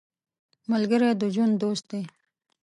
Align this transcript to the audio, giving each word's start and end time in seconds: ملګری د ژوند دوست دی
ملګری 0.71 1.09
د 1.21 1.23
ژوند 1.33 1.53
دوست 1.61 1.85
دی 1.91 2.01